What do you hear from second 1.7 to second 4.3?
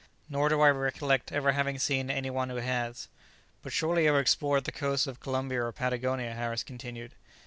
seen any one who has." "But surely you have